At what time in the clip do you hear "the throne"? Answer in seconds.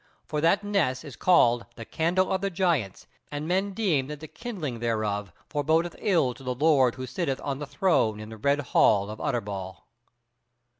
7.59-8.19